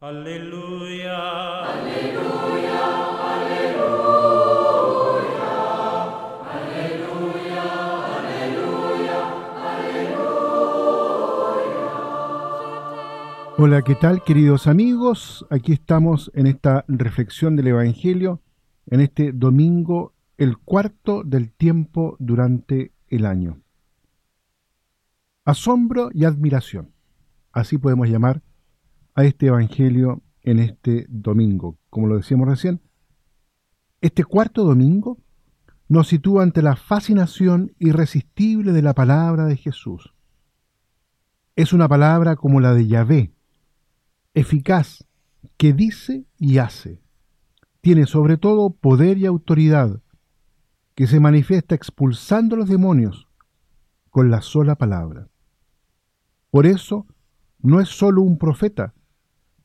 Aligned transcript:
Aleluya. 0.00 1.18
Aleluya. 1.64 2.82
Aleluya. 3.34 3.98
Aleluya. 6.54 7.64
Aleluya. 9.66 10.38
Hola, 13.58 13.82
¿qué 13.82 13.96
tal 13.96 14.22
queridos 14.22 14.68
amigos? 14.68 15.44
Aquí 15.50 15.72
estamos 15.72 16.30
en 16.32 16.46
esta 16.46 16.84
reflexión 16.86 17.56
del 17.56 17.66
Evangelio, 17.66 18.40
en 18.86 19.00
este 19.00 19.32
domingo, 19.32 20.14
el 20.36 20.58
cuarto 20.58 21.24
del 21.24 21.50
tiempo 21.50 22.14
durante 22.20 22.92
el 23.08 23.26
año. 23.26 23.62
Asombro 25.44 26.10
y 26.14 26.24
admiración. 26.24 26.92
Así 27.50 27.78
podemos 27.78 28.08
llamar 28.08 28.42
a 29.18 29.24
este 29.24 29.46
Evangelio 29.46 30.22
en 30.42 30.60
este 30.60 31.04
domingo. 31.08 31.76
Como 31.90 32.06
lo 32.06 32.18
decíamos 32.18 32.46
recién, 32.46 32.80
este 34.00 34.22
cuarto 34.22 34.62
domingo 34.62 35.18
nos 35.88 36.06
sitúa 36.06 36.44
ante 36.44 36.62
la 36.62 36.76
fascinación 36.76 37.74
irresistible 37.80 38.70
de 38.70 38.80
la 38.80 38.94
palabra 38.94 39.46
de 39.46 39.56
Jesús. 39.56 40.14
Es 41.56 41.72
una 41.72 41.88
palabra 41.88 42.36
como 42.36 42.60
la 42.60 42.74
de 42.74 42.86
Yahvé, 42.86 43.32
eficaz, 44.34 45.04
que 45.56 45.72
dice 45.72 46.24
y 46.38 46.58
hace. 46.58 47.02
Tiene 47.80 48.06
sobre 48.06 48.36
todo 48.36 48.70
poder 48.70 49.18
y 49.18 49.26
autoridad, 49.26 50.00
que 50.94 51.08
se 51.08 51.18
manifiesta 51.18 51.74
expulsando 51.74 52.54
a 52.54 52.58
los 52.60 52.68
demonios 52.68 53.26
con 54.10 54.30
la 54.30 54.42
sola 54.42 54.76
palabra. 54.76 55.26
Por 56.52 56.66
eso, 56.66 57.08
no 57.58 57.80
es 57.80 57.88
solo 57.88 58.22
un 58.22 58.38
profeta, 58.38 58.94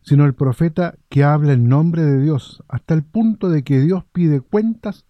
sino 0.03 0.25
el 0.25 0.35
profeta 0.35 0.95
que 1.09 1.23
habla 1.23 1.53
en 1.53 1.69
nombre 1.69 2.03
de 2.03 2.21
Dios, 2.21 2.63
hasta 2.67 2.93
el 2.93 3.03
punto 3.03 3.49
de 3.49 3.63
que 3.63 3.79
Dios 3.79 4.03
pide 4.11 4.41
cuentas 4.41 5.05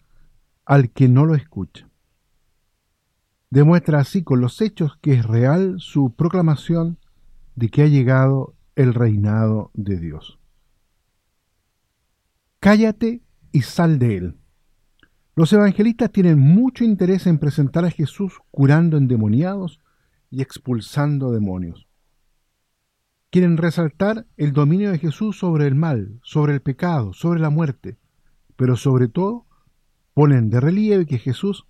al 0.66 0.92
que 0.92 1.10
no 1.10 1.26
lo 1.26 1.36
escucha. 1.36 1.90
Demuestra 3.50 4.00
así 4.00 4.24
con 4.24 4.40
los 4.40 4.62
hechos 4.62 4.98
que 5.02 5.14
es 5.14 5.26
real 5.26 5.76
su 5.80 6.14
proclamación 6.16 6.98
de 7.56 7.70
que 7.70 7.84
ha 7.84 7.88
llegado 7.88 8.56
el 8.76 8.94
reinado 8.94 9.72
de 9.74 10.00
Dios. 10.00 10.40
Cállate 12.60 13.22
y 13.52 13.62
sal 13.62 14.00
de 14.00 14.18
él. 14.18 14.38
Los 15.36 15.52
evangelistas 15.54 16.12
tienen 16.12 16.40
mucho 16.40 16.84
interés 16.84 17.28
en 17.28 17.40
presentar 17.40 17.86
a 17.86 17.92
Jesús 17.92 18.34
curando 18.52 18.98
endemoniados 18.98 19.80
y 20.30 20.42
expulsando 20.42 21.32
demonios 21.32 21.88
quieren 23.34 23.58
resaltar 23.58 24.28
el 24.38 24.54
dominio 24.54 24.92
de 24.92 25.00
Jesús 25.00 25.40
sobre 25.40 25.66
el 25.66 25.74
mal, 25.74 26.20
sobre 26.22 26.54
el 26.54 26.62
pecado, 26.62 27.14
sobre 27.14 27.40
la 27.40 27.50
muerte, 27.50 27.98
pero 28.56 28.78
sobre 28.78 29.08
todo 29.08 29.48
ponen 30.14 30.52
de 30.52 30.60
relieve 30.60 31.08
que 31.08 31.18
Jesús 31.18 31.66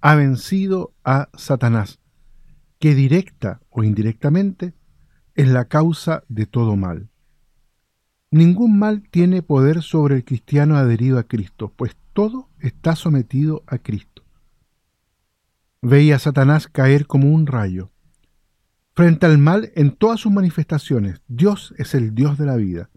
ha 0.00 0.16
vencido 0.16 0.94
a 1.04 1.28
Satanás, 1.34 2.00
que 2.80 2.96
directa 2.96 3.60
o 3.70 3.84
indirectamente 3.84 4.74
es 5.36 5.46
la 5.46 5.66
causa 5.66 6.24
de 6.26 6.46
todo 6.46 6.74
mal. 6.74 7.08
Ningún 8.32 8.76
mal 8.76 9.04
tiene 9.08 9.42
poder 9.42 9.82
sobre 9.82 10.16
el 10.16 10.24
cristiano 10.24 10.76
adherido 10.76 11.20
a 11.20 11.22
Cristo, 11.22 11.72
pues 11.76 11.96
todo 12.14 12.50
está 12.58 12.96
sometido 12.96 13.62
a 13.68 13.78
Cristo. 13.78 14.24
Veía 15.82 16.16
a 16.16 16.18
Satanás 16.18 16.66
caer 16.66 17.06
como 17.06 17.30
un 17.30 17.46
rayo, 17.46 17.92
frente 18.96 19.26
al 19.26 19.36
mal 19.36 19.70
en 19.74 19.92
todas 19.92 20.20
sus 20.20 20.32
manifestaciones. 20.32 21.20
Dios 21.28 21.74
es 21.76 21.94
el 21.94 22.14
Dios 22.14 22.38
de 22.38 22.46
la 22.46 22.56
vida. 22.56 22.88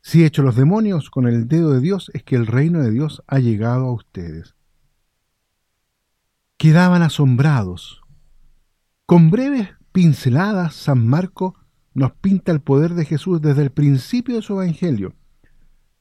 Si 0.00 0.24
hecho 0.24 0.42
los 0.42 0.56
demonios 0.56 1.10
con 1.10 1.28
el 1.28 1.46
dedo 1.46 1.70
de 1.74 1.80
Dios, 1.80 2.10
es 2.14 2.22
que 2.22 2.34
el 2.34 2.46
reino 2.46 2.80
de 2.80 2.90
Dios 2.90 3.22
ha 3.26 3.38
llegado 3.38 3.84
a 3.84 3.92
ustedes. 3.92 4.56
Quedaban 6.56 7.02
asombrados. 7.02 8.00
Con 9.04 9.30
breves 9.30 9.68
pinceladas, 9.92 10.74
San 10.74 11.06
Marco 11.06 11.56
nos 11.92 12.12
pinta 12.12 12.50
el 12.50 12.62
poder 12.62 12.94
de 12.94 13.04
Jesús 13.04 13.42
desde 13.42 13.62
el 13.62 13.70
principio 13.70 14.36
de 14.36 14.42
su 14.42 14.54
Evangelio. 14.54 15.14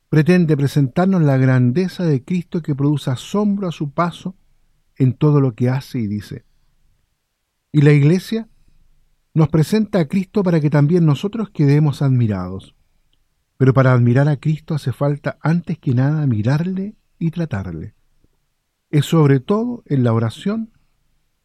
Pretende 0.07 0.56
presentarnos 0.56 1.22
la 1.22 1.36
grandeza 1.36 2.06
de 2.06 2.24
Cristo 2.24 2.62
que 2.62 2.75
produce 2.75 3.12
asombro 3.12 3.68
a 3.68 3.74
su 3.74 3.91
paso 3.91 4.38
en 4.96 5.13
todo 5.13 5.41
lo 5.41 5.53
que 5.53 5.69
hace 5.69 6.00
y 6.00 6.07
dice. 6.07 6.46
Y 7.74 7.81
la 7.81 7.91
Iglesia 7.91 8.47
nos 9.34 9.50
presenta 9.50 10.00
a 10.00 10.08
Cristo 10.08 10.44
para 10.44 10.59
que 10.59 10.69
también 10.69 11.06
nosotros 11.06 11.50
quedemos 11.50 12.02
admirados. 12.02 12.75
Pero 13.58 13.74
para 13.74 13.94
admirar 13.94 14.28
a 14.28 14.38
Cristo 14.38 14.74
hace 14.74 14.92
falta 14.92 15.38
antes 15.42 15.78
que 15.78 15.94
nada 15.94 16.25
mirarle 16.28 16.96
y 17.19 17.31
tratarle. 17.31 17.96
Es 18.90 19.06
sobre 19.06 19.40
todo 19.40 19.84
en 19.86 20.03
la 20.03 20.14
oración 20.14 20.72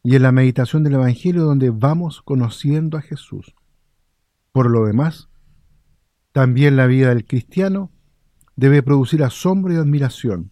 y 0.03 0.17
en 0.17 0.23
la 0.23 0.33
meditación 0.33 0.83
del 0.83 0.95
Evangelio 0.95 1.45
donde 1.45 1.71
vamos 1.71 2.23
conociendo 2.23 2.97
a 2.97 3.03
Jesús. 3.03 3.55
Por 4.53 4.71
lo 4.71 4.87
demás, 4.87 5.29
también 6.33 6.77
la 6.77 6.87
vida 6.87 7.11
del 7.11 7.25
cristiano 7.25 7.93
debe 8.57 8.83
producir 8.83 9.23
asombro 9.23 9.75
y 9.75 9.77
admiración. 9.77 10.51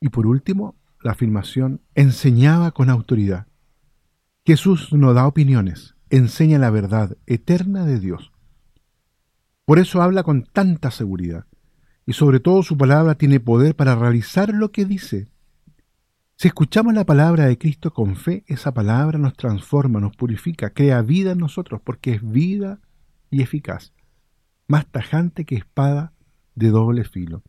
Y 0.00 0.08
por 0.08 0.26
último, 0.26 0.76
la 1.00 1.12
afirmación 1.12 1.82
enseñaba 1.94 2.70
con 2.72 2.90
autoridad. 2.90 3.46
Jesús 4.44 4.92
no 4.92 5.14
da 5.14 5.28
opiniones, 5.28 5.94
enseña 6.10 6.58
la 6.58 6.70
verdad 6.70 7.16
eterna 7.26 7.84
de 7.84 8.00
Dios. 8.00 8.32
Por 9.64 9.78
eso 9.78 10.02
habla 10.02 10.24
con 10.24 10.42
tanta 10.42 10.90
seguridad, 10.90 11.46
y 12.06 12.14
sobre 12.14 12.40
todo 12.40 12.64
su 12.64 12.76
palabra 12.76 13.14
tiene 13.14 13.38
poder 13.38 13.76
para 13.76 13.94
realizar 13.94 14.52
lo 14.52 14.72
que 14.72 14.84
dice. 14.84 15.28
Si 16.34 16.48
escuchamos 16.48 16.92
la 16.92 17.06
palabra 17.06 17.46
de 17.46 17.56
Cristo 17.56 17.92
con 17.92 18.16
fe, 18.16 18.42
esa 18.48 18.74
palabra 18.74 19.16
nos 19.16 19.34
transforma, 19.34 20.00
nos 20.00 20.16
purifica, 20.16 20.70
crea 20.70 21.02
vida 21.02 21.30
en 21.30 21.38
nosotros, 21.38 21.80
porque 21.84 22.14
es 22.14 22.28
vida 22.28 22.80
y 23.30 23.42
eficaz, 23.42 23.92
más 24.66 24.86
tajante 24.86 25.44
que 25.44 25.54
espada 25.54 26.14
de 26.56 26.70
doble 26.70 27.04
filo. 27.04 27.44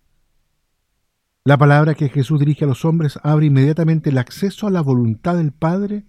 La 1.43 1.57
palabra 1.57 1.95
que 1.95 2.09
Jesús 2.09 2.39
dirige 2.39 2.65
a 2.65 2.67
los 2.67 2.85
hombres 2.85 3.19
abre 3.23 3.47
inmediatamente 3.47 4.11
el 4.11 4.19
acceso 4.19 4.67
a 4.67 4.71
la 4.71 4.81
voluntad 4.81 5.37
del 5.37 5.53
Padre 5.53 6.05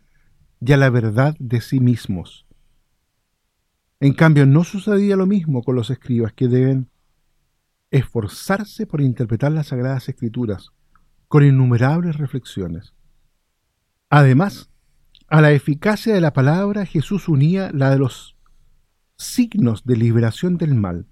y 0.66 0.72
a 0.72 0.76
la 0.78 0.88
verdad 0.88 1.36
de 1.38 1.60
sí 1.60 1.78
mismos. 1.78 2.46
En 4.00 4.14
cambio, 4.14 4.46
no 4.46 4.64
sucedía 4.64 5.14
lo 5.16 5.26
mismo 5.26 5.62
con 5.62 5.76
los 5.76 5.90
escribas 5.90 6.32
que 6.32 6.48
deben 6.48 6.88
esforzarse 7.90 8.86
por 8.86 9.00
interpretar 9.00 9.52
las 9.52 9.68
sagradas 9.68 10.08
escrituras 10.08 10.70
con 11.28 11.44
innumerables 11.44 12.16
reflexiones. 12.16 12.94
Además, 14.08 14.70
a 15.28 15.40
la 15.42 15.52
eficacia 15.52 16.14
de 16.14 16.20
la 16.20 16.32
palabra 16.32 16.86
Jesús 16.86 17.28
unía 17.28 17.70
la 17.72 17.90
de 17.90 17.98
los 17.98 18.36
signos 19.16 19.84
de 19.84 19.96
liberación 19.96 20.56
del 20.56 20.74
mal. 20.74 21.06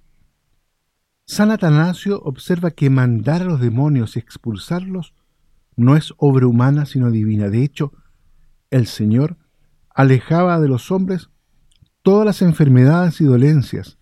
San 1.26 1.50
Atanasio 1.50 2.20
observa 2.22 2.70
que 2.70 2.90
mandar 2.90 3.42
a 3.42 3.46
los 3.46 3.60
demonios 3.60 4.16
y 4.16 4.18
expulsarlos 4.18 5.14
no 5.76 5.96
es 5.96 6.14
obra 6.16 6.46
humana 6.46 6.86
sino 6.86 7.10
divina. 7.10 7.48
De 7.48 7.62
hecho, 7.62 7.92
el 8.70 8.86
Señor 8.86 9.36
alejaba 9.94 10.60
de 10.60 10.68
los 10.68 10.90
hombres 10.90 11.30
todas 12.02 12.26
las 12.26 12.42
enfermedades 12.42 13.20
y 13.20 13.24
dolencias. 13.24 13.98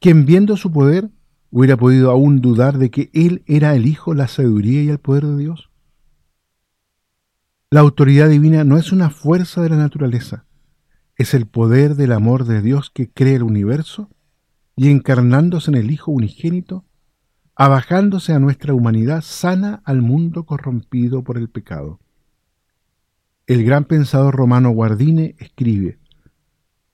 Quien 0.00 0.24
viendo 0.24 0.56
su 0.56 0.72
poder 0.72 1.10
hubiera 1.50 1.76
podido 1.76 2.10
aún 2.10 2.40
dudar 2.40 2.78
de 2.78 2.90
que 2.90 3.10
Él 3.12 3.42
era 3.46 3.74
el 3.76 3.86
Hijo, 3.86 4.14
la 4.14 4.26
sabiduría 4.26 4.82
y 4.82 4.88
el 4.88 4.98
poder 4.98 5.26
de 5.26 5.36
Dios. 5.36 5.70
La 7.70 7.80
autoridad 7.80 8.28
divina 8.28 8.64
no 8.64 8.76
es 8.76 8.92
una 8.92 9.10
fuerza 9.10 9.62
de 9.62 9.70
la 9.70 9.76
naturaleza, 9.76 10.46
es 11.16 11.34
el 11.34 11.46
poder 11.46 11.94
del 11.94 12.12
amor 12.12 12.44
de 12.44 12.60
Dios 12.60 12.90
que 12.90 13.10
crea 13.10 13.36
el 13.36 13.42
universo 13.42 14.10
y 14.76 14.90
encarnándose 14.90 15.70
en 15.70 15.76
el 15.76 15.90
Hijo 15.90 16.10
unigénito, 16.10 16.84
abajándose 17.54 18.32
a 18.32 18.38
nuestra 18.38 18.74
humanidad, 18.74 19.22
sana 19.22 19.82
al 19.84 20.02
mundo 20.02 20.44
corrompido 20.44 21.22
por 21.22 21.38
el 21.38 21.48
pecado. 21.48 22.01
El 23.46 23.64
gran 23.64 23.84
pensador 23.84 24.36
romano 24.36 24.70
Guardine 24.70 25.34
escribe, 25.38 25.98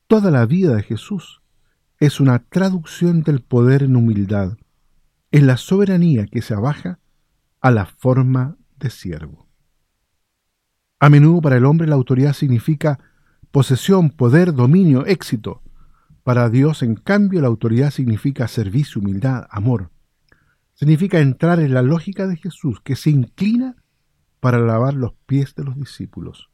Toda 0.07 0.31
la 0.31 0.47
vida 0.47 0.75
de 0.75 0.83
Jesús 0.83 1.43
es 1.99 2.21
una 2.21 2.39
traducción 2.39 3.23
del 3.23 3.43
poder 3.43 3.83
en 3.83 3.97
humildad, 3.97 4.57
es 5.31 5.43
la 5.43 5.59
soberanía 5.59 6.27
que 6.27 6.41
se 6.41 6.55
abaja 6.55 7.01
a 7.61 7.71
la 7.71 7.85
forma 7.85 8.57
de 8.79 8.89
siervo. 8.89 9.47
A 10.99 11.11
menudo 11.11 11.43
para 11.43 11.59
el 11.59 11.67
hombre 11.67 11.87
la 11.87 11.97
autoridad 11.97 12.33
significa 12.33 12.99
posesión, 13.51 14.09
poder, 14.09 14.55
dominio, 14.55 15.05
éxito. 15.05 15.63
Para 16.23 16.49
Dios, 16.49 16.83
en 16.83 16.95
cambio, 16.95 17.43
la 17.43 17.49
autoridad 17.49 17.91
significa 17.91 18.49
servicio, 18.49 19.03
humildad, 19.03 19.47
amor. 19.51 19.91
Significa 20.75 21.21
entrar 21.21 21.61
en 21.61 21.75
la 21.75 21.83
lógica 21.83 22.27
de 22.27 22.37
Jesús, 22.37 22.81
que 22.81 22.97
se 22.97 23.11
inclina 23.11 23.77
para 24.41 24.59
lavar 24.59 24.95
los 24.95 25.13
pies 25.27 25.55
de 25.55 25.65
los 25.65 25.77
discípulos. 25.77 26.51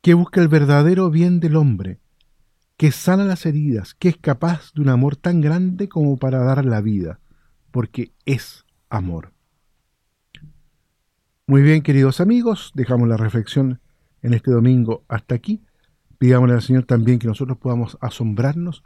Que 0.00 0.14
busca 0.14 0.40
el 0.40 0.48
verdadero 0.48 1.10
bien 1.10 1.40
del 1.40 1.56
hombre, 1.56 2.00
que 2.76 2.92
sana 2.92 3.24
las 3.24 3.44
heridas, 3.44 3.94
que 3.94 4.08
es 4.08 4.16
capaz 4.16 4.72
de 4.72 4.80
un 4.82 4.88
amor 4.88 5.16
tan 5.16 5.40
grande 5.40 5.88
como 5.88 6.16
para 6.16 6.38
dar 6.38 6.64
la 6.64 6.80
vida, 6.80 7.20
porque 7.70 8.12
es 8.24 8.64
amor. 8.88 9.32
Muy 11.46 11.62
bien, 11.62 11.82
queridos 11.82 12.20
amigos, 12.20 12.72
dejamos 12.74 13.08
la 13.08 13.16
reflexión 13.16 13.80
en 14.22 14.34
este 14.34 14.50
domingo 14.50 15.04
hasta 15.08 15.34
aquí. 15.34 15.62
Pidámosle 16.18 16.54
al 16.54 16.62
Señor 16.62 16.84
también 16.84 17.18
que 17.18 17.26
nosotros 17.26 17.58
podamos 17.58 17.98
asombrarnos 18.00 18.82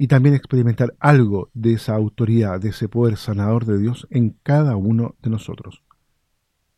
y 0.00 0.08
también 0.08 0.34
experimentar 0.34 0.94
algo 0.98 1.50
de 1.52 1.74
esa 1.74 1.94
autoridad, 1.94 2.58
de 2.58 2.70
ese 2.70 2.88
poder 2.88 3.18
sanador 3.18 3.66
de 3.66 3.78
Dios 3.78 4.06
en 4.08 4.30
cada 4.42 4.74
uno 4.74 5.14
de 5.20 5.28
nosotros. 5.28 5.82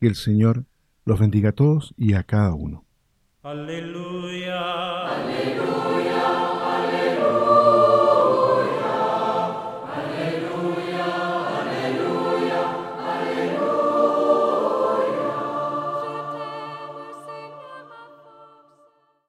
Que 0.00 0.08
el 0.08 0.16
Señor 0.16 0.64
los 1.04 1.20
bendiga 1.20 1.50
a 1.50 1.52
todos 1.52 1.94
y 1.96 2.14
a 2.14 2.24
cada 2.24 2.52
uno. 2.52 2.84
Aleluya. 3.44 5.06
Aleluya. 5.06 6.41